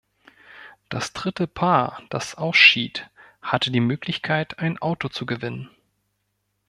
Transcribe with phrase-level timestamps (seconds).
[0.89, 3.07] Das dritte Paar, das ausschied,
[3.43, 5.69] hatte die Möglichkeit, ein Auto zu gewinnen.